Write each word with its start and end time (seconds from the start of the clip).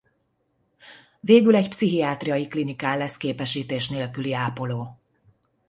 Végül 1.19 1.55
egy 1.55 1.67
pszichiátriai 1.69 2.47
klinikán 2.47 2.97
lesz 2.97 3.17
képesítés 3.17 3.89
nélküli 3.89 4.33
ápoló. 4.33 4.99